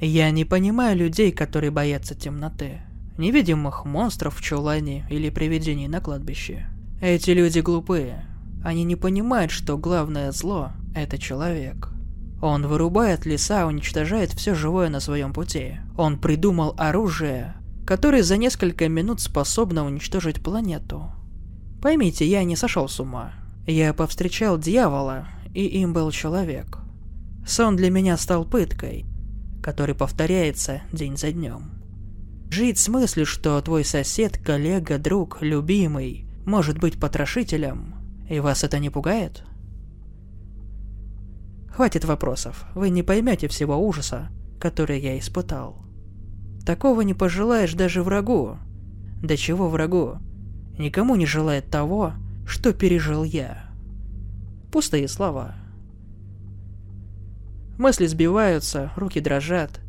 [0.00, 2.80] Я не понимаю людей, которые боятся темноты.
[3.16, 6.66] Невидимых монстров в чулане или привидений на кладбище.
[7.00, 8.26] Эти люди глупые.
[8.62, 11.88] Они не понимают, что главное зло– это человек.
[12.42, 15.76] Он вырубает леса, уничтожает все живое на своем пути.
[15.96, 17.54] Он придумал оружие,
[17.86, 21.10] которое за несколько минут способно уничтожить планету.
[21.80, 23.32] Поймите, я не сошел с ума.
[23.66, 26.78] Я повстречал дьявола, и им был человек.
[27.46, 29.06] Сон для меня стал пыткой,
[29.66, 31.72] который повторяется день за днем.
[32.50, 37.96] Жить с мыслью, что твой сосед, коллега, друг, любимый может быть потрошителем,
[38.30, 39.42] и вас это не пугает?
[41.68, 44.28] Хватит вопросов, вы не поймете всего ужаса,
[44.60, 45.84] который я испытал.
[46.64, 48.58] Такого не пожелаешь даже врагу.
[49.20, 50.18] Да чего врагу?
[50.78, 52.12] Никому не желает того,
[52.46, 53.68] что пережил я.
[54.70, 55.56] Пустые слова.
[57.78, 59.80] Мысли сбиваются, руки дрожат.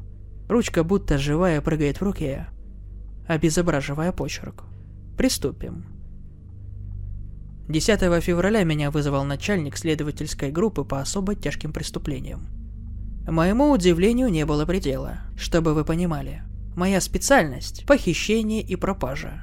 [0.49, 2.47] Ручка будто живая прыгает в руке,
[3.27, 4.63] обезображивая почерк.
[5.17, 5.85] Приступим.
[7.69, 12.47] 10 февраля меня вызвал начальник следовательской группы по особо тяжким преступлениям.
[13.27, 16.43] Моему удивлению не было предела, чтобы вы понимали.
[16.77, 19.41] Моя специальность– похищение и пропажа.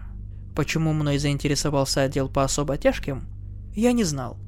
[0.57, 3.25] Почему мной заинтересовался отдел по особо тяжким,
[3.75, 4.39] я не знал.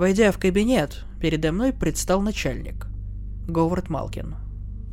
[0.00, 2.86] Войдя в кабинет, передо мной предстал начальник–
[3.46, 4.34] Говард Малкин.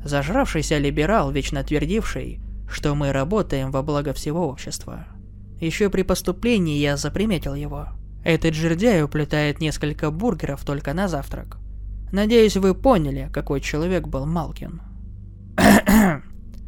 [0.03, 5.08] Зажравшийся либерал, вечно твердивший, что мы работаем во благо всего общества–
[5.61, 7.88] еще при поступлении я заприметил его.
[8.25, 11.58] Этот жердяй уплетает несколько бургеров только на завтрак.
[12.11, 14.81] Надеюсь, вы поняли, какой человек был Малкин.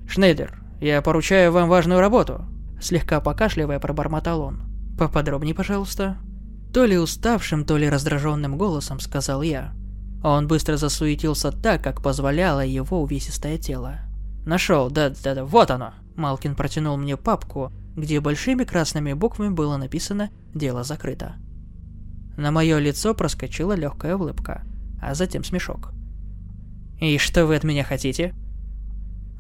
[0.07, 2.45] Шнейдер, я поручаю вам важную работу.
[2.81, 4.61] Слегка покашливая, пробормотал он.
[4.97, 6.17] Поподробнее, пожалуйста.
[6.73, 9.73] То ли уставшим, то ли раздраженным голосом сказал я.
[10.23, 14.01] Он быстро засуетился так, как позволяло его увесистое тело.
[14.45, 15.93] Нашел, да-да-да, вот оно.
[16.15, 21.35] Малкин протянул мне папку, где большими красными буквами было написано «Дело закрыто».
[22.37, 24.63] На мое лицо проскочила легкая улыбка,
[25.01, 25.91] а затем смешок.
[26.99, 28.33] «И что вы от меня хотите?»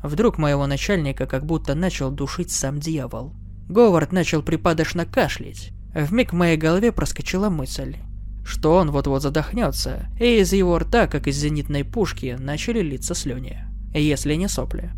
[0.01, 3.33] Вдруг моего начальника как будто начал душить сам дьявол.
[3.67, 5.71] Говард начал припадочно кашлять.
[5.93, 7.97] Вмиг в моей голове проскочила мысль,
[8.45, 13.57] что он вот-вот задохнется, и из его рта, как из зенитной пушки, начали литься слюни,
[13.93, 14.91] если не сопли.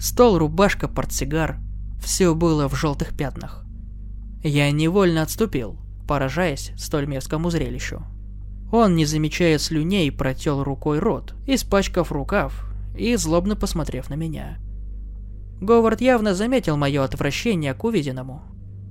[0.00, 1.58] Стол, рубашка, портсигар
[2.00, 3.64] все было в желтых пятнах.
[4.42, 5.76] Я невольно отступил,
[6.08, 8.02] поражаясь столь мерзкому зрелищу.
[8.72, 14.58] Он, не замечая слюней, протел рукой рот, испачкав рукав и злобно посмотрев на меня.
[15.60, 18.42] Говард явно заметил мое отвращение к увиденному.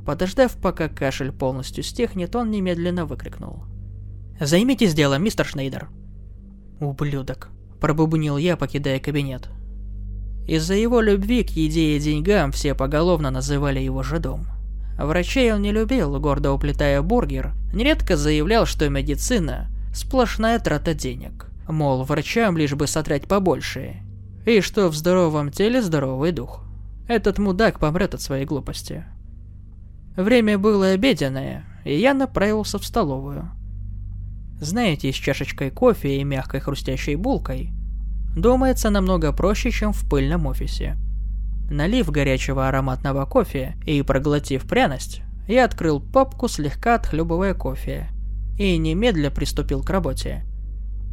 [0.10, 3.66] Подождав, пока кашель полностью стихнет, он немедленно выкрикнул.
[4.40, 5.90] «Займитесь делом, мистер Шнейдер!»
[6.80, 9.50] «Ублюдок!»– пробубнил я, покидая кабинет.
[10.48, 14.48] Из-за его любви к еде и деньгам все поголовно называли его жидом.
[14.98, 21.52] Врачей он не любил, гордо уплетая бургер, нередко заявлял, что медицина– сплошная трата денег.
[21.68, 23.98] Мол, врачам лишь бы сотрать побольше.
[24.48, 26.64] И что в здоровом теле здоровый дух.
[27.08, 29.06] Этот мудак помрет от своей глупости.
[30.20, 33.50] Время было обеденное, и я направился в столовую.
[34.60, 37.72] Знаете, с чашечкой кофе и мягкой хрустящей булкой–
[38.36, 40.98] думается намного проще, чем в пыльном офисе.
[41.70, 48.10] Налив горячего ароматного кофе и проглотив пряность, я открыл папку, слегка отхлебывая кофе,
[48.58, 50.44] и немедля приступил к работе.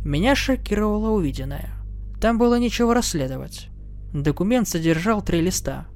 [0.04, 1.70] Меня шокировало увиденное.
[2.20, 3.68] Там было ничего расследовать.
[4.12, 5.86] Документ содержал три листа.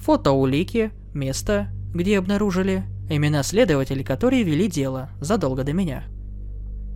[0.00, 6.04] Фото улики, место, где обнаружили, имена следователей, которые вели дело задолго до меня.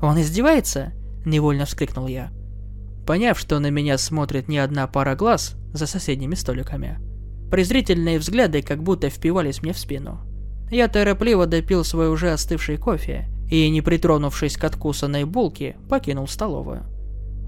[0.00, 0.92] «Он издевается?»–
[1.24, 2.30] невольно вскрикнул я.
[3.06, 6.98] Поняв, что на меня смотрит не одна пара глаз за соседними столиками,
[7.50, 10.20] презрительные взгляды как будто впивались мне в спину.
[10.70, 16.84] Я торопливо допил свой уже остывший кофе и, не притронувшись к откусанной булке, покинул столовую.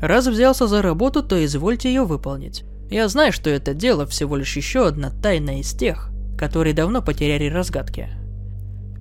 [0.01, 2.65] Раз взялся за работу, то извольте ее выполнить.
[2.91, 7.49] Я знаю, что это дело всего лишь еще одна тайна из тех, которые давно потеряли
[7.49, 8.09] разгадки.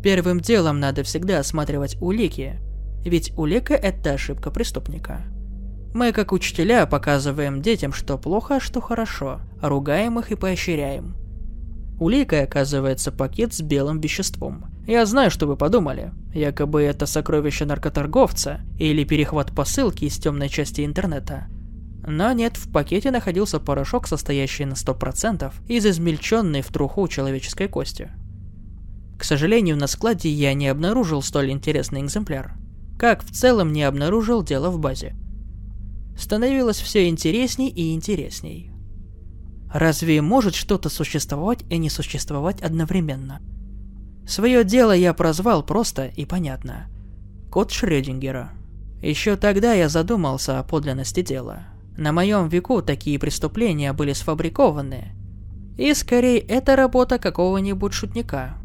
[0.03, 2.59] Первым делом надо всегда осматривать улики,
[3.03, 5.21] ведь улика– это ошибка преступника.
[5.93, 11.15] Мы, как учителя, показываем детям, что плохо, а что хорошо, ругаем их и поощряем.
[11.99, 14.65] Уликой оказывается пакет с белым веществом.
[14.85, 16.11] Я знаю, что вы подумали.
[16.33, 21.47] Якобы это сокровище наркоторговца или перехват посылки из темной части интернета.
[22.07, 28.11] Но нет, в пакете находился порошок, состоящий на 100% из измельченной в труху человеческой кости.
[29.17, 32.53] К сожалению, на складе я не обнаружил столь интересный экземпляр.
[32.99, 35.15] Как в целом не обнаружил дело в базе.
[36.17, 38.71] становилось все интересней и интересней.
[39.73, 43.41] Разве может что-то существовать и не существовать одновременно?
[44.25, 46.87] Свое дело я прозвал просто и понятно.
[47.51, 48.51] Код Шрёдингера.
[49.01, 51.74] Еще тогда я задумался о подлинности дела.
[51.97, 55.13] На моем веку такие преступления были сфабрикованы.
[55.77, 58.57] И скорее это работа какого-нибудь шутника,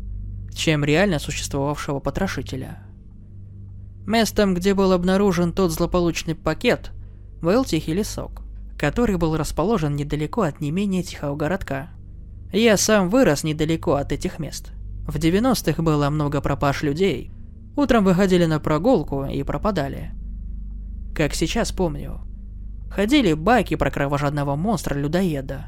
[0.53, 2.79] чем реально существовавшего потрошителя.
[4.06, 6.91] Местом, где был обнаружен тот злополучный пакет,
[7.41, 8.43] был тихий лесок,
[8.79, 11.91] который был расположен недалеко от не менее тихого городка.
[12.53, 14.73] Я сам вырос недалеко от этих мест.
[15.06, 17.31] В 90-х было много пропаж людей.
[17.77, 20.11] Утром выходили на прогулку и пропадали.
[21.15, 22.21] Как сейчас помню.
[22.91, 25.67] Ходили байки про кровожадного монстра-людоеда.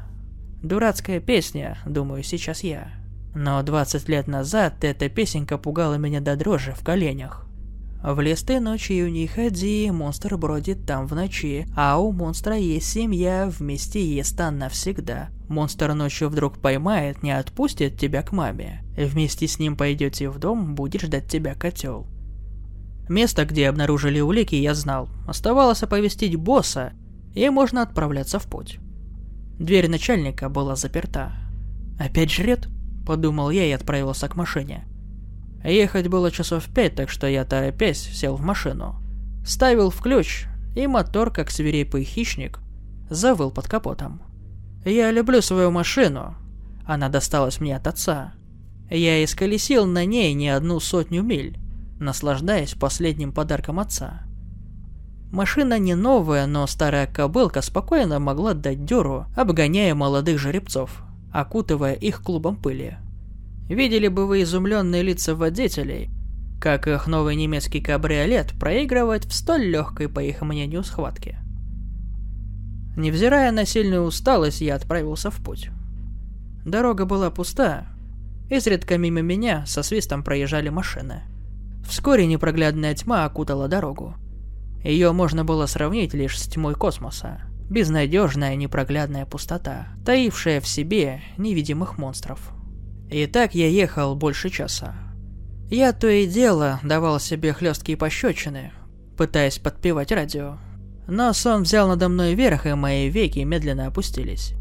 [0.61, 2.91] Дурацкая песня, думаю, сейчас я.
[3.33, 7.47] Но 20 лет назад эта песенка пугала меня до дрожи в коленях.
[8.03, 12.89] В лес ты ночью не ходи, монстр бродит там в ночи, а у монстра есть
[12.89, 15.29] семья, вместе ест он навсегда.
[15.47, 18.83] Монстр ночью вдруг поймает, не отпустит тебя к маме.
[18.97, 22.05] Вместе с ним пойдете в дом, будет ждать тебя котел.
[23.07, 25.07] Место, где обнаружили улики, я знал.
[25.25, 26.91] Оставалось оповестить босса,
[27.33, 28.79] и можно отправляться в путь.
[29.59, 31.33] Дверь начальника была заперта.
[31.99, 32.67] «Опять жрет?»–
[33.05, 34.85] подумал я и отправился к машине.
[35.63, 38.95] Ехать было часов пять, так что я, торопясь, сел в машину.
[39.45, 40.45] Ставил в ключ,
[40.75, 42.59] и мотор, как свирепый хищник,
[43.09, 44.21] завыл под капотом.
[44.83, 46.35] Я люблю свою машину.
[46.85, 48.33] Она досталась мне от отца.
[48.89, 51.57] Я исколесил на ней не одну сотню миль,
[51.99, 54.23] наслаждаясь последним подарком отца.
[55.33, 61.01] Машина не новая, но старая кобылка спокойно могла дать дёру, обгоняя молодых жеребцов,
[61.31, 62.97] окутывая их клубом пыли.
[63.67, 66.11] Видели бы вы изумленные лица водителей,
[66.61, 71.39] как их новый немецкий кабриолет проигрывать в столь легкой, по их мнению, схватке.
[72.95, 75.71] Невзирая на сильную усталость, я отправился в путь.
[76.63, 77.87] Дорога была пуста.
[78.51, 81.23] Изредка мимо меня со свистом проезжали машины.
[81.89, 84.13] Вскоре непроглядная тьма окутала дорогу.
[84.83, 87.41] Ее можно было сравнить лишь с тьмой космоса.
[87.69, 92.51] Безнадежная непроглядная пустота, таившая в себе невидимых монстров.
[93.09, 94.93] И так я ехал больше часа.
[95.69, 98.73] Я то и дело давал себе хлесткие пощечины,
[99.17, 100.57] пытаясь подпевать радио.
[101.07, 104.53] Но сон взял надо мной верх, и мои веки медленно опустились.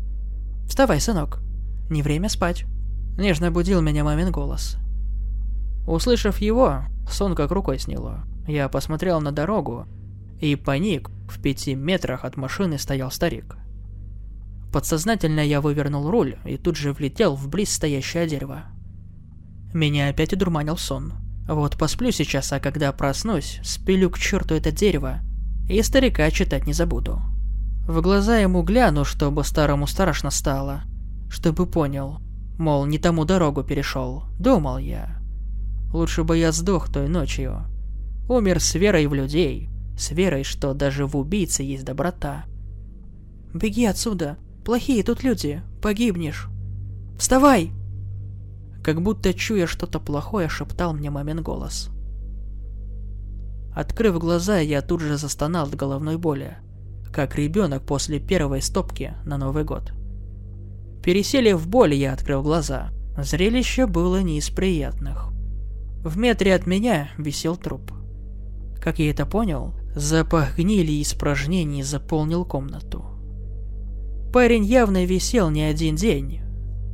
[0.66, 1.40] «Вставай, сынок.
[1.90, 2.64] Не время спать».
[3.18, 4.76] Нежно будил меня мамин голос.
[5.86, 8.25] Услышав его, сон как рукой сняло.
[8.46, 9.86] Я посмотрел на дорогу
[10.42, 11.10] и паник.
[11.28, 13.56] В пяти метрах от машины стоял старик.
[14.72, 18.64] Подсознательно я вывернул руль и тут же влетел в близ стоящее дерево.
[19.72, 21.14] Меня опять удурманил сон.
[21.48, 25.20] Вот посплю сейчас, а когда проснусь, спилю к черту это дерево,
[25.68, 27.20] и старика читать не забуду.
[27.86, 30.82] В глаза ему гляну, чтобы старому страшно стало,
[31.30, 32.20] чтобы понял,
[32.58, 35.18] мол, не тому дорогу перешел, думал я.
[35.92, 37.66] Лучше бы я сдох той ночью.
[38.28, 39.68] Умер с верой в людей,
[40.02, 42.44] с верой, что даже в убийце есть доброта.
[43.54, 46.49] «Беги отсюда!» Плохие тут люди, погибнешь.
[47.19, 47.72] Вставай!»
[48.82, 51.90] Как будто чуя что-то плохое, шептал мне мамин голос.
[53.75, 56.56] Открыв глаза, я тут же застонал от головной боли,
[57.12, 59.92] как ребенок после первой стопки на Новый год.
[61.02, 62.90] Переселив в боль, я открыл глаза.
[63.16, 65.28] Зрелище было не из приятных.
[66.04, 67.92] В метре от меня висел труп.
[68.80, 73.04] Как я это понял, запах гнили и испражнений заполнил комнату.
[74.32, 76.40] Парень явно висел не один день.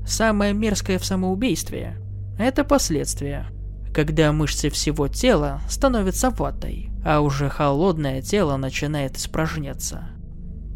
[0.07, 1.97] Самое мерзкое в самоубийстве–
[2.38, 3.47] это последствия,
[3.95, 10.09] когда мышцы всего тела становятся ватой, а уже холодное тело начинает испражняться.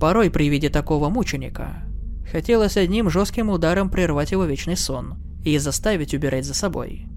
[0.01, 1.85] Порой при виде такого мученика
[2.31, 7.09] хотелось одним жестким ударом прервать его вечный сон и заставить убирать за собой.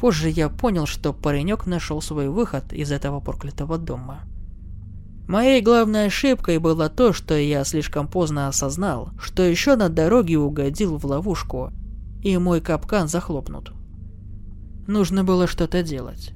[0.00, 4.20] Позже я понял, что паренек нашел свой выход из этого проклятого дома.
[5.28, 10.96] Моей главной ошибкой было то, что я слишком поздно осознал, что еще на дороге угодил
[10.96, 11.70] в ловушку,
[12.22, 13.72] и мой капкан захлопнут.
[14.86, 16.32] Нужно было что-то делать.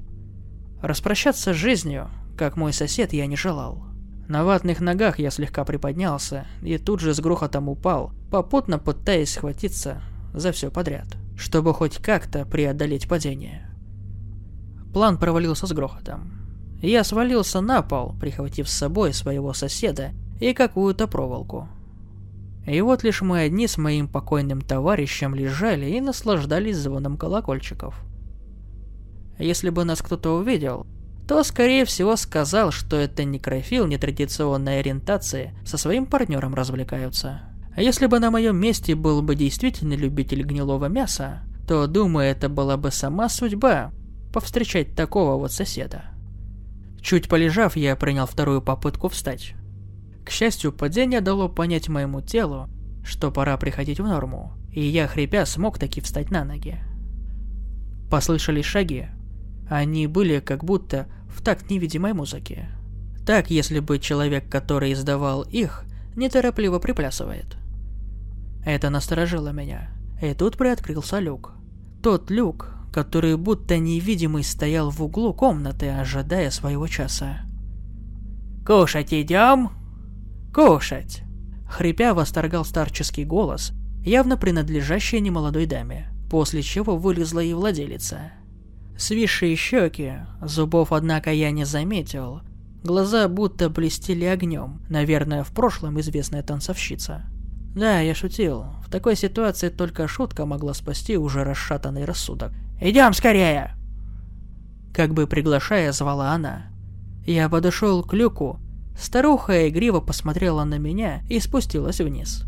[0.82, 3.82] Распрощаться с жизнью, как мой сосед, я не желал.
[4.28, 10.02] На ватных ногах я слегка приподнялся и тут же с грохотом упал, попутно пытаясь схватиться
[10.34, 11.06] за все подряд,
[11.36, 13.68] чтобы хоть как-то преодолеть падение.
[14.92, 16.32] План провалился с грохотом.
[16.80, 21.68] Я свалился на пол, прихватив с собой своего соседа и какую-то проволоку.
[22.66, 27.94] И вот лишь мы одни с моим покойным товарищем лежали и наслаждались звоном колокольчиков.
[29.38, 30.86] Если бы нас кто-то увидел,
[31.26, 37.42] то, скорее всего, сказал, что это некрофил нетрадиционной ориентации со своим партнером развлекаются.
[37.76, 42.48] А если бы на моем месте был бы действительно любитель гнилого мяса, то, думаю, это
[42.48, 43.90] была бы сама судьба
[44.32, 46.04] повстречать такого вот соседа.
[47.00, 49.54] Чуть полежав, я принял вторую попытку встать.
[50.24, 52.68] К счастью, падение дало понять моему телу,
[53.04, 56.78] что пора приходить в норму, и я, хрипя, смог таки встать на ноги.
[58.10, 59.08] Послышались шаги.
[59.68, 62.68] Они были как будто в такт невидимой музыки.
[63.26, 67.56] Так, если бы человек, который издавал их, неторопливо приплясывает.
[68.64, 69.90] Это насторожило меня.
[70.20, 71.52] И тут приоткрылся люк.
[72.02, 77.40] Тот люк, который будто невидимый стоял в углу комнаты, ожидая своего часа.
[78.66, 79.70] «Кушать идем?»
[80.54, 81.22] «Кушать!»
[81.68, 83.72] Хрипя восторгал старческий голос,
[84.04, 88.32] явно принадлежащий немолодой даме, после чего вылезла и владелица.
[88.96, 92.42] Свисшие щеки, зубов, однако, я не заметил.
[92.84, 97.24] Глаза будто блестели огнем, наверное, в прошлом известная танцовщица.
[97.74, 98.66] Да, я шутил.
[98.84, 102.52] В такой ситуации только шутка могла спасти уже расшатанный рассудок.
[102.80, 103.74] «Идем скорее!»
[104.92, 106.66] Как бы приглашая, звала она.
[107.26, 108.60] Я подошел к люку.
[108.96, 112.44] Старуха игриво посмотрела на меня и спустилась вниз.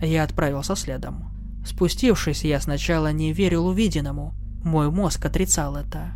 [0.00, 1.30] Я отправился следом.
[1.66, 4.32] Спустившись, я сначала не верил увиденному.
[4.62, 6.12] Мой мозг отрицал это.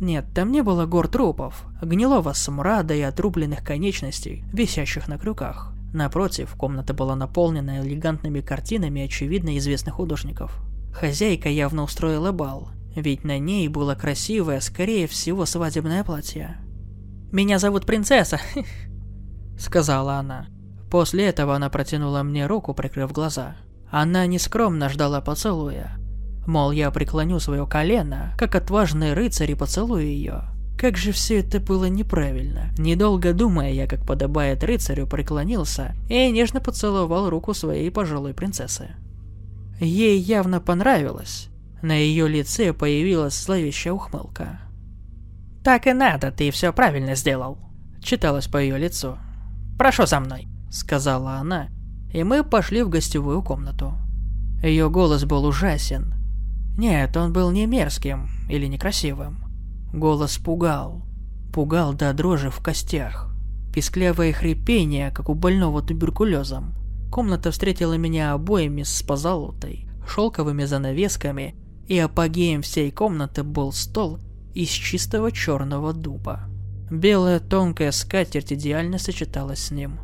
[0.00, 5.72] Нет, там не было гор трупов, гнилого смрада и отрубленных конечностей, висящих на крюках.
[5.92, 10.60] Напротив, комната была наполнена элегантными картинами очевидно известных художников.
[10.92, 16.58] Хозяйка явно устроила бал, ведь на ней было красивое, скорее всего, свадебное платье.
[17.32, 18.40] «Меня зовут принцесса»,—
[19.58, 20.46] сказала она.
[20.90, 23.56] После этого она протянула мне руку, прикрыв глаза.
[23.90, 25.98] Она нескромно ждала поцелуя.
[26.46, 30.44] Мол, я преклоню свое колено, как отважный рыцарь и поцелую ее.
[30.78, 32.70] Как же все это было неправильно.
[32.78, 38.90] Недолго думая, я, как подобает рыцарю, преклонился и нежно поцеловал руку своей пожилой принцессы.
[39.80, 41.48] Ей явно понравилось.
[41.82, 44.60] На ее лице появилась зловещая ухмылка.
[45.64, 47.58] «Так и надо, ты все правильно сделал»,—
[48.00, 49.18] читалось по ее лицу.
[49.78, 51.70] «Прошу за мной»,— сказала она,
[52.12, 53.94] и мы пошли в гостевую комнату.
[54.62, 56.14] Ее голос был ужасен.
[56.76, 59.47] Нет, он был не мерзким или некрасивым.
[59.92, 61.02] Голос пугал.
[61.52, 63.34] Пугал до дрожи в костях.
[63.74, 66.74] Писклявое хрипение, как у больного туберкулезом.
[67.10, 71.54] Комната встретила меня обоями с позолотой, шелковыми занавесками,
[71.86, 74.18] и апогеем всей комнаты был стол
[74.54, 76.40] из чистого черного дуба.
[76.90, 80.00] Белая тонкая скатерть идеально сочеталась с ним.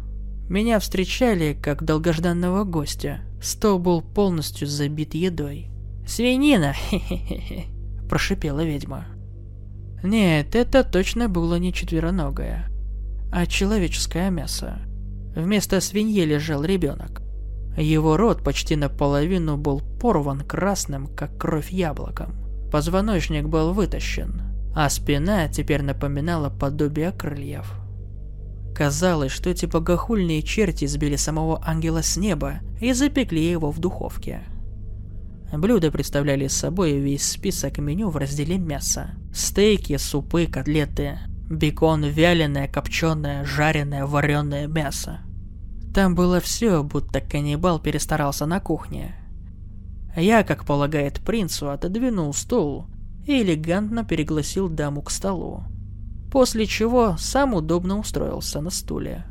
[0.48, 3.20] Меня встречали как долгожданного гостя.
[3.42, 5.70] Стол был полностью забит едой.
[6.06, 6.74] «Свинина!»–
[8.08, 9.06] прошипела ведьма.
[10.04, 12.68] Нет, это точно было не четвероногое,
[13.32, 14.80] а человеческое мясо.
[15.34, 17.22] Вместо свиньи лежал ребенок.
[17.78, 22.34] Его рот почти наполовину был порван красным, как кровь яблоком.
[22.70, 24.42] Позвоночник был вытащен,
[24.76, 27.72] а спина теперь напоминала подобие крыльев.
[28.76, 34.42] Казалось, что эти богохульные черти сбили самого ангела с неба и запекли его в духовке.
[35.58, 39.10] Блюда представляли собой весь список меню в разделе мяса.
[39.32, 41.18] Стейки, супы, котлеты,
[41.50, 45.20] бекон, вяленое, копченое, жареное, вареное мясо.
[45.94, 49.14] Там было все, будто каннибал перестарался на кухне.
[50.16, 52.86] Я, как полагает принцу, отодвинул стул
[53.26, 55.64] и элегантно перегласил даму к столу.
[56.32, 59.24] После чего сам удобно устроился на стуле.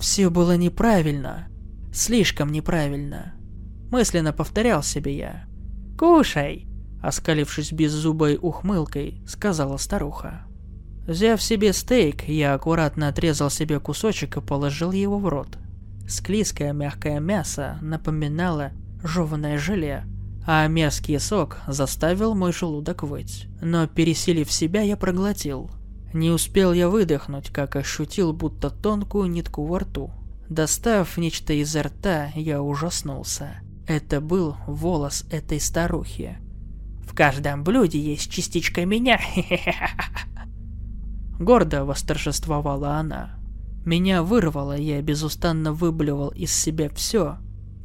[0.00, 1.48] Все было неправильно.
[1.92, 3.34] Слишком неправильно.
[3.92, 5.44] Мысленно повторял себе я.
[5.98, 6.66] «Кушай!»
[7.02, 10.46] Оскалившись беззубой ухмылкой, сказала старуха.
[11.06, 15.58] Взяв себе стейк, я аккуратно отрезал себе кусочек и положил его в рот.
[16.08, 18.70] Склизкое мягкое мясо напоминало
[19.04, 20.04] жеванное желе,
[20.46, 23.46] а мерзкий сок заставил мой желудок выть.
[23.60, 25.70] Но пересилив себя, я проглотил.
[26.14, 30.10] Не успел я выдохнуть, как ощутил будто тонкую нитку во рту.
[30.48, 33.60] Достав нечто изо рта, я ужаснулся.
[33.92, 36.38] Это был волос этой старухи.
[37.06, 39.20] В каждом блюде есть частичка меня.
[41.38, 43.38] Гордо восторжествовала она.
[43.84, 47.36] Меня вырвало, я безустанно выблевал из себя все.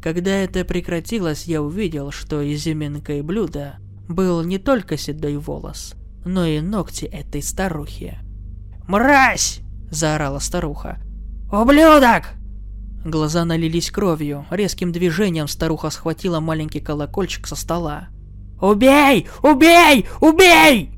[0.02, 3.76] Когда это прекратилось, я увидел, что изюминкой блюда
[4.08, 8.18] был не только седой волос, но и ногти этой старухи.
[8.88, 9.60] «Мразь!»–
[9.92, 11.02] заорала старуха.
[11.52, 12.38] «Ублюдок!»
[13.08, 14.46] Глаза налились кровью.
[14.52, 18.10] Резким движением старуха схватила маленький колокольчик со стола.
[18.60, 19.30] «Убей!
[19.42, 20.06] Убей!
[20.20, 20.92] Убей!»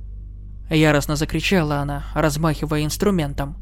[0.72, 3.58] Яростно закричала она, размахивая инструментом.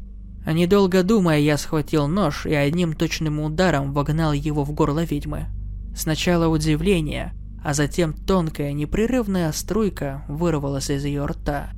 [0.46, 5.48] Недолго думая, я схватил нож и одним точным ударом вогнал его в горло ведьмы.
[5.94, 11.68] Сначала удивление, а затем тонкая непрерывная струйка вырвалась из ее рта.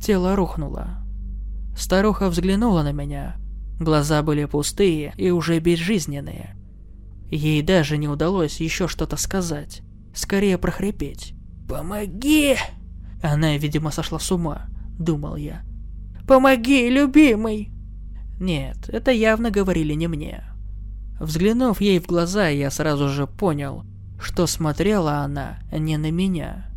[0.00, 1.04] Тело рухнуло.
[1.76, 3.36] Старуха взглянула на меня.
[3.78, 6.56] Глаза были пустые и уже безжизненные.
[7.30, 9.82] Ей даже не удалось еще что-то сказать.
[10.14, 11.34] Скорее прохрипеть.
[11.68, 12.56] «Помоги!»
[13.22, 14.66] Она, видимо, сошла с ума,
[14.98, 15.62] думал я.
[16.26, 17.70] «Помоги, любимый!»
[18.38, 20.44] Нет, это явно говорили не мне.
[21.18, 23.84] Взглянув ей в глаза, я сразу же понял,
[24.20, 26.70] что смотрела она не на меня.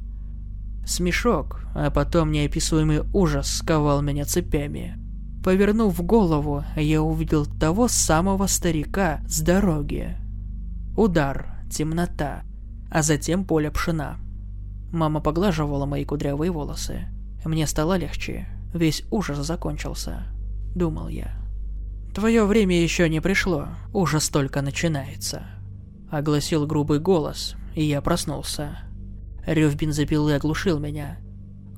[0.85, 4.97] Смешок, а потом неописуемый ужас сковал меня цепями.
[5.43, 10.17] Повернув голову, я увидел того самого старика с дороги.
[10.97, 12.43] Удар, темнота,
[12.91, 14.17] а затем поле пшена.
[14.91, 17.07] Мама поглаживала мои кудрявые волосы.
[17.45, 18.47] Мне стало легче.
[18.73, 20.23] Весь ужас закончился.
[20.75, 21.31] Думал я.
[22.13, 23.67] Твое время еще не пришло.
[23.93, 25.43] Ужас только начинается.
[26.11, 28.79] Огласил грубый голос, и я проснулся.
[29.45, 31.19] Рев бензопилы оглушил меня.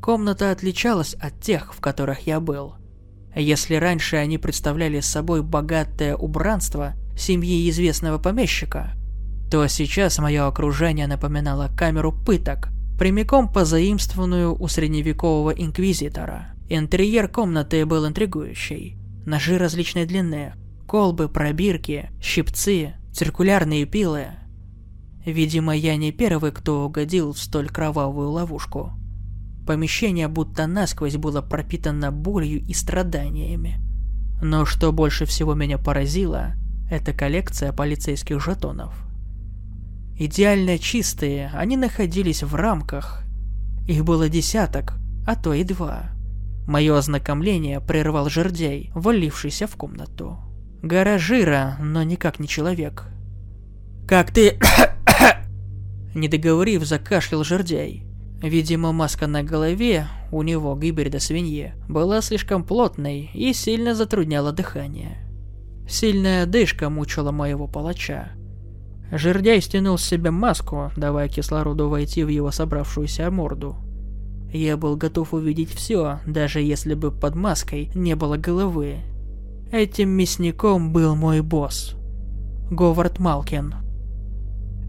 [0.02, 2.76] Комната отличалась от тех, в которых я был.
[3.36, 8.94] Если раньше они представляли собой богатое убранство семьи известного помещика,
[9.50, 16.54] то сейчас мое окружение напоминало камеру пыток, прямиком позаимствованную у средневекового инквизитора.
[16.70, 18.98] Интерьер комнаты был интригующий.
[19.26, 20.54] Ножи различной длины,
[20.88, 24.28] колбы, пробирки, щипцы, циркулярные пилы.
[25.26, 28.94] Видимо, я не первый, кто угодил в столь кровавую ловушку.
[29.72, 33.80] Помещение будто насквозь было пропитано болью и страданиями.
[34.42, 36.56] Но что больше всего меня поразило,
[36.90, 38.94] это коллекция полицейских жетонов–
[40.24, 43.24] Идеально чистые, они находились в рамках.
[43.88, 44.94] Их было десяток,
[45.26, 46.12] а то и два.
[46.68, 50.38] Мое ознакомление прервал жердяй, валившийся в комнату.
[50.84, 53.06] Гора жира, но никак не человек.
[54.08, 54.60] «Как ты...»
[56.14, 58.06] Не договорив, закашлял жердяй.
[58.42, 65.18] Видимо, маска на голове, у него гибрида свиньи, была слишком плотной и сильно затрудняла дыхание.
[65.88, 68.32] Сильная дышка мучила моего палача.
[69.12, 73.76] Жердяй стянул с себя маску, давая кислороду войти в его собравшуюся морду.
[74.52, 78.98] Я был готов увидеть все, даже если бы под маской не было головы.
[79.72, 81.96] Этим мясником был мой босс.
[82.72, 83.76] Говард Малкин.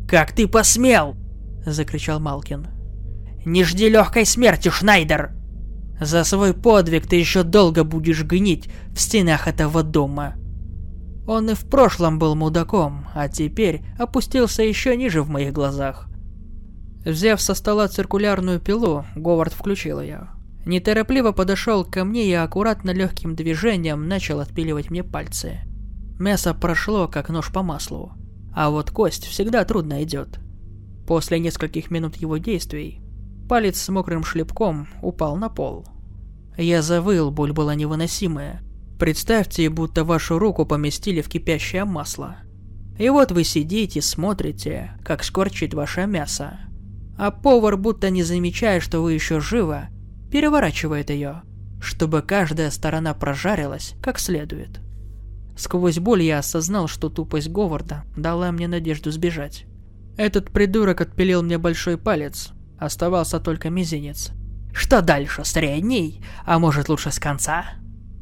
[0.08, 1.16] «Как ты посмел?»–
[1.66, 2.81] закричал Малкин.
[3.44, 5.32] «Не жди легкой смерти, Шнайдер!
[6.00, 10.34] За свой подвиг ты еще долго будешь гнить в стенах этого дома!»
[11.26, 16.08] Он и в прошлом был мудаком, а теперь опустился еще ниже в моих глазах.
[17.04, 20.28] Взяв со стола циркулярную пилу, Говард включил ее.
[20.64, 25.60] Неторопливо подошел ко мне и аккуратно легким движением начал отпиливать мне пальцы.
[26.20, 28.12] Мясо прошло, как нож по маслу.
[28.54, 30.38] А вот кость всегда трудно идет.
[31.06, 33.01] После нескольких минут его действий,
[33.52, 35.84] палец с мокрым шлепком упал на пол.
[36.56, 38.62] Я завыл, боль была невыносимая.
[38.98, 42.36] Представьте, будто вашу руку поместили в кипящее масло.
[42.98, 46.60] И вот вы сидите, смотрите, как скорчит ваше мясо.
[47.18, 49.88] А повар, будто не замечая, что вы еще живы,
[50.30, 51.42] переворачивает ее,
[51.78, 54.80] чтобы каждая сторона прожарилась как следует.
[55.58, 59.66] Сквозь боль я осознал, что тупость Говарда дала мне надежду сбежать.
[60.16, 64.32] Этот придурок отпилил мне большой палец, оставался только мизинец.
[64.72, 66.24] Что дальше, средний?
[66.44, 67.64] А может лучше с конца?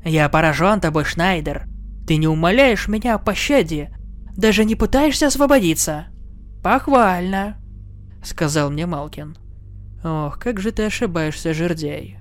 [0.04, 1.66] Я поражен тобой, Шнайдер.
[2.06, 3.96] Ты не умоляешь меня о пощаде,
[4.36, 6.06] даже не пытаешься освободиться.
[6.62, 7.56] Похвально,
[8.24, 9.36] сказал мне Малкин.
[10.02, 12.18] Ох, как же ты ошибаешься, жердяй.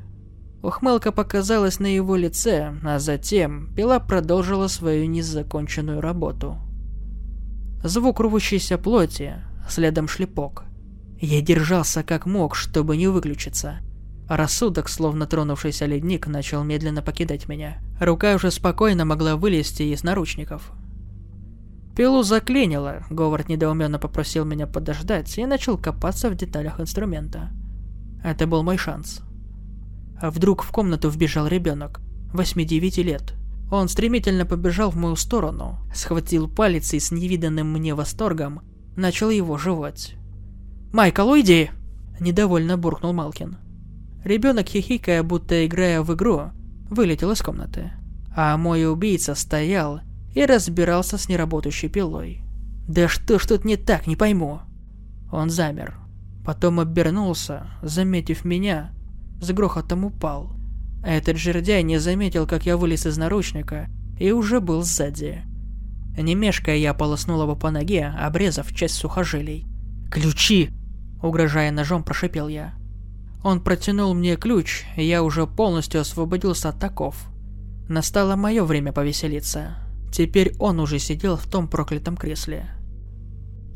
[0.62, 6.58] Ухмылка показалась на его лице, а затем пила продолжила свою незаконченную работу.
[7.82, 9.36] Звук рвущейся плоти,
[9.70, 10.66] следом шлепок.
[11.22, 13.80] Я держался как мог, чтобы не выключиться.
[14.30, 17.82] Рассудок, словно тронувшийся ледник, начал медленно покидать меня.
[18.00, 20.72] Рука уже спокойно могла вылезти из наручников.
[21.96, 27.50] Пилу заклинило, Говард недоуменно попросил меня подождать и начал копаться в деталях инструмента.
[28.24, 29.22] Это был мой шанс.
[30.22, 32.00] А вдруг в комнату вбежал ребенок,
[32.34, 33.34] 8-9 лет.
[33.72, 38.62] Он стремительно побежал в мою сторону, схватил палец и с невиданным мне восторгом
[38.96, 40.16] начал его жевать.
[40.92, 41.70] «Майкл, уйди!»–
[42.20, 43.58] недовольно буркнул Малкин.
[44.24, 46.52] Ребенок, хихикая, будто играя в игру,
[46.90, 47.92] вылетел из комнаты.
[48.36, 50.02] А мой убийца стоял
[50.34, 52.42] и разбирался с неработающей пилой.
[52.88, 54.62] «Да что ж тут не так, не пойму?»
[55.32, 55.96] Он замер.
[56.44, 58.92] Потом обернулся, заметив меня,
[59.42, 60.54] с грохотом упал.
[61.04, 63.88] Этот жердяй не заметил, как я вылез из наручника,
[64.20, 65.44] и уже был сзади.
[66.18, 69.66] Не мешкая, я полоснул его по ноге, обрезав часть сухожилий.
[70.12, 70.72] «Ключи!»–
[71.22, 72.74] угрожая ножом, прошипел я.
[73.44, 77.16] Он протянул мне ключ, и я уже полностью освободился от таков.
[77.88, 79.78] Настало мое время повеселиться.
[80.12, 82.70] Теперь он уже сидел в том проклятом кресле.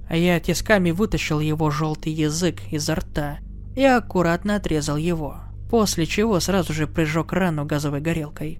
[0.09, 3.39] Я тисками вытащил его желтый язык изо рта
[3.75, 5.37] и аккуратно отрезал его,
[5.69, 8.59] после чего сразу же прижег рану газовой горелкой.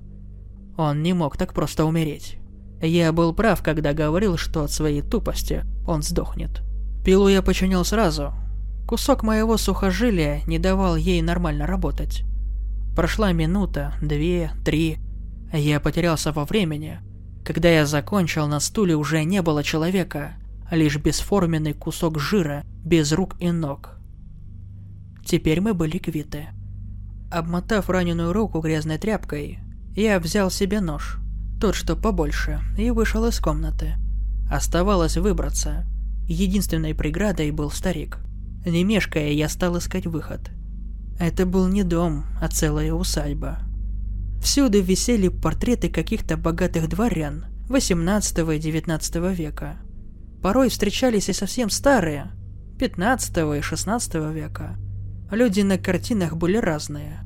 [0.77, 2.37] Он не мог так просто умереть.
[2.81, 6.61] Я был прав, когда говорил, что от своей тупости он сдохнет.
[7.05, 8.33] Пилу я починил сразу.
[8.87, 12.23] Кусок моего сухожилия не давал ей нормально работать.
[12.95, 14.99] Прошла минута, две, три.
[15.51, 16.99] Я потерялся во времени.
[17.45, 20.33] Когда я закончил, на стуле уже не было человека,
[20.69, 23.97] лишь бесформенный кусок жира, без рук и ног.
[25.25, 26.47] Теперь мы были квиты.
[27.31, 29.59] Обмотав раненую руку грязной тряпкой,
[29.95, 31.17] я взял себе нож,
[31.59, 33.95] тот, что побольше, и вышел из комнаты.
[34.51, 35.85] Оставалось выбраться.
[36.27, 38.19] Единственной преградой был старик.
[38.65, 40.51] Не мешкая, я стал искать выход.
[41.19, 43.59] Это был не дом, а целая усадьба.
[44.41, 49.77] Всюду висели портреты каких-то богатых дворян 18 и 19 века.
[50.41, 52.31] Порой встречались и совсем старые,
[52.77, 54.75] 15 и 16 века.
[55.31, 57.21] Люди на картинах были разные.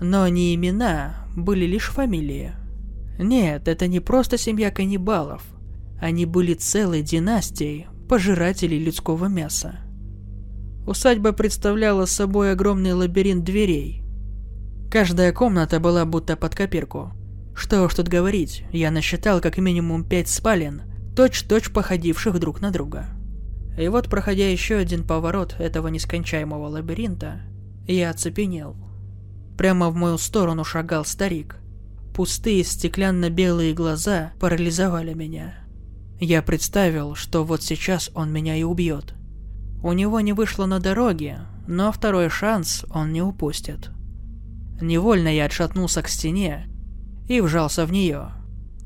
[0.00, 2.52] Но не имена, были лишь фамилии.
[3.18, 5.44] Нет, это не просто семья каннибалов.
[6.00, 9.76] Они были целой династией пожирателей людского мяса.
[10.86, 14.04] Усадьба представляла собой огромный лабиринт дверей.
[14.90, 17.12] Каждая комната была будто под копирку.
[17.54, 20.82] Что уж тут говорить, я насчитал как минимум пять спален,
[21.16, 23.06] точь-точь походивших друг на друга.
[23.78, 27.40] И вот, проходя еще один поворот этого нескончаемого лабиринта,
[27.86, 28.76] я оцепенел.
[29.56, 31.56] Прямо в мою сторону шагал старик.
[32.14, 35.54] Пустые стеклянно-белые глаза парализовали меня.
[36.20, 39.14] Я представил, что вот сейчас он меня и убьет.
[39.84, 43.90] У него не вышло на дороге, но второй шанс он не упустит.
[44.80, 46.70] Невольно я отшатнулся к стене
[47.28, 48.30] и вжался в нее.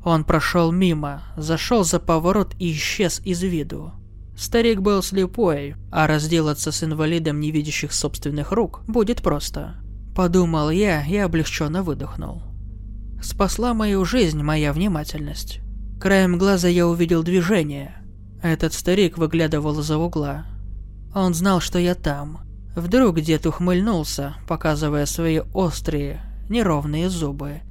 [0.03, 3.93] Он прошел мимо, зашел за поворот и исчез из виду.
[4.35, 9.77] Старик был слепой, а разделаться с инвалидом невидящих собственных рук будет просто.
[10.13, 12.43] Подумал я и облегченно выдохнул.
[13.21, 15.61] Спасла мою жизнь моя внимательность.
[16.01, 17.95] Краем глаза я увидел движение.
[18.43, 20.45] Этот старик выглядывал из-за угла.
[21.13, 22.41] Он знал, что я там.
[22.75, 27.61] Вдруг дед ухмыльнулся, показывая свои острые, неровные зубы.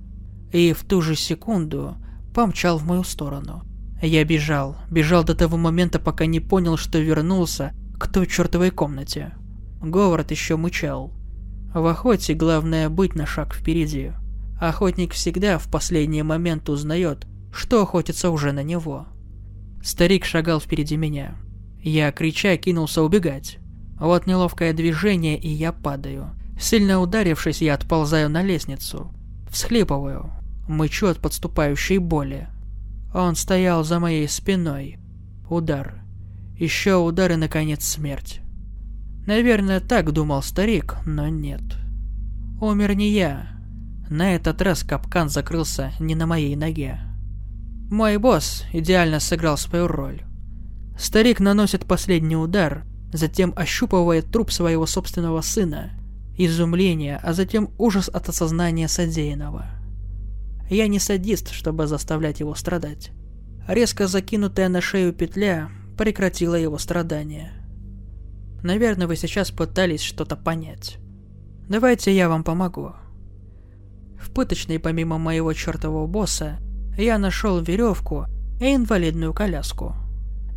[0.53, 1.97] И в ту же секунду
[2.35, 3.63] помчал в мою сторону.
[4.03, 9.33] Я бежал, бежал до того момента, пока не понял, что вернулся к той чертовой комнате.
[9.81, 11.13] Говард еще мычал.
[11.75, 14.13] В охоте главное быть на шаг впереди.
[14.61, 19.07] Охотник всегда в последний момент узнает, что охотится уже на него.
[19.83, 21.37] Старик шагал впереди меня.
[21.83, 23.59] Я, крича, кинулся убегать.
[23.99, 26.31] Вот неловкое движение, и я падаю.
[26.61, 29.13] Сильно ударившись, я отползаю на лестницу.
[29.51, 30.33] Всхлипываю.
[30.69, 32.49] Мычу от подступающей боли.
[33.15, 34.99] Он стоял за моей спиной.
[35.49, 36.03] Удар.
[36.57, 38.41] Еще удар и, наконец, смерть.
[39.27, 41.63] Наверное, так думал старик, но нет.
[42.61, 43.49] Умер не я.
[44.11, 46.99] На этот раз капкан закрылся не на моей ноге.
[47.91, 50.23] Мой босс идеально сыграл свою роль.
[50.99, 55.93] Старик наносит последний удар, затем ощупывает труп своего собственного сына.
[56.37, 59.67] Изумление, а затем ужас от осознания содеянного.
[60.69, 63.13] Я не садист, чтобы заставлять его страдать.
[63.69, 67.53] Резко закинутая на шею петля прекратила его страдания.
[68.63, 70.99] Наверное, вы сейчас пытались что-то понять.
[71.69, 72.93] Давайте я вам помогу.
[74.21, 76.59] В пыточной, помимо моего чертового босса,
[76.97, 78.27] я нашел веревку
[78.61, 79.95] и инвалидную коляску.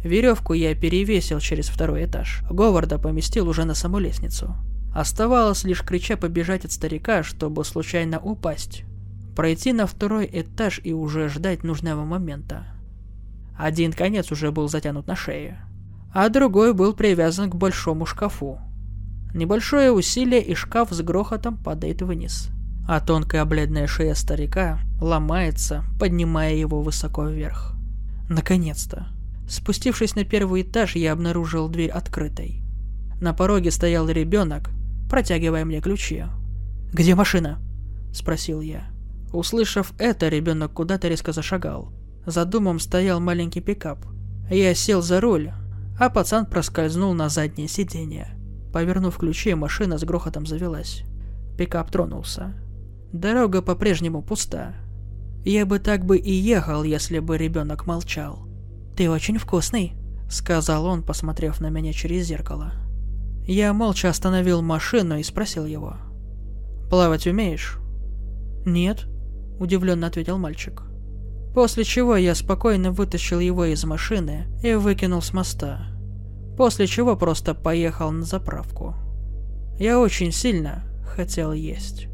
[0.04, 2.44] Веревку я перевесил через второй этаж.
[2.50, 4.56] Говарда поместил уже на саму лестницу.
[4.94, 8.84] Оставалось лишь крича побежать от старика, чтобы случайно упасть.
[9.36, 12.66] Пройти на второй этаж и уже ждать нужного момента.
[13.58, 15.62] Один конец уже был затянут на шее
[16.14, 18.60] а другой был привязан к большому шкафу.
[19.34, 22.50] Небольшое усилие, и шкаф с грохотом падает вниз.
[22.88, 27.74] А тонкая бледная шея старика ломается, поднимая его высоко вверх.
[28.28, 29.08] Наконец-то.
[29.52, 32.64] Спустившись на первый этаж, я обнаружил дверь открытой.
[33.20, 34.70] На пороге стоял ребенок,
[35.10, 36.24] протягивая мне ключи.
[36.94, 37.60] «Где машина?»–
[38.14, 38.86] спросил я.
[39.34, 41.92] Услышав это, ребенок куда-то резко зашагал.
[42.26, 44.06] За домом стоял маленький пикап.
[44.50, 45.52] Я сел за руль,
[46.00, 48.30] а пацан проскользнул на заднее сиденье.
[48.72, 51.04] Повернув ключи, машина с грохотом завелась.
[51.58, 52.54] Пикап тронулся.
[53.12, 54.76] Дорога по-прежнему пуста.
[55.44, 58.48] Я бы так бы и ехал, если бы ребенок молчал.
[59.02, 59.96] «Ты очень вкусный»,—
[60.30, 62.74] сказал он, посмотрев на меня через зеркало.
[63.48, 65.96] Я молча остановил машину и спросил его.
[66.88, 67.80] «Плавать умеешь?»
[68.64, 69.08] «Нет»,—
[69.60, 70.84] удивленно ответил мальчик.
[71.56, 75.88] После чего я спокойно вытащил его из машины и выкинул с моста.
[76.56, 78.94] После чего просто поехал на заправку.
[79.80, 82.06] Я очень сильно хотел есть.